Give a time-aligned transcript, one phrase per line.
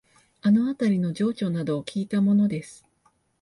[0.41, 2.87] あのあたりの情緒などをきいたものです